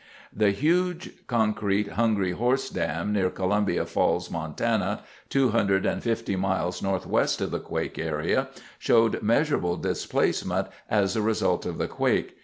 [0.35, 7.59] The huge concrete Hungry Horse Dam, near Columbia Falls, Montana, 250 miles NW of the
[7.59, 8.47] quake area,
[8.79, 12.35] showed measurable displacement as a result of the quake.